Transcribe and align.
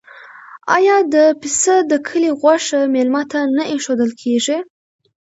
آیا 0.75 0.97
د 1.13 1.15
پسه 1.39 1.75
د 1.91 1.93
کلي 2.07 2.31
غوښه 2.39 2.79
میلمه 2.93 3.23
ته 3.31 3.39
نه 3.55 3.63
ایښودل 3.71 4.11
کیږي؟ 4.21 4.57